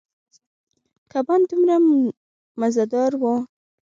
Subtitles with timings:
[1.11, 1.75] کبان دومره
[2.59, 3.37] مزدار ووـ.